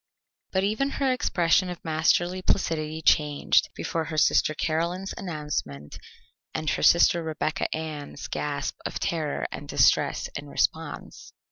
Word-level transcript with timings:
But 0.51 0.63
even 0.63 0.89
her 0.97 1.11
expression 1.13 1.69
of 1.69 1.85
masterly 1.85 2.41
placidity 2.41 3.03
changed 3.03 3.69
before 3.75 4.05
her 4.05 4.17
sister 4.17 4.55
Caroline's 4.55 5.13
announcement 5.15 5.99
and 6.55 6.67
her 6.71 6.81
sister 6.81 7.21
Rebecca 7.21 7.67
Ann's 7.71 8.27
gasp 8.27 8.77
of 8.83 8.97
terror 8.97 9.45
and 9.51 9.67
distress 9.69 10.27
in 10.35 10.47
response. 10.47 11.33